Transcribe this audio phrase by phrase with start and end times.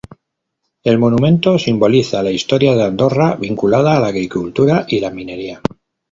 [0.83, 5.61] El monumento simboliza la historia de Andorra, vinculada a la agricultura y la minería.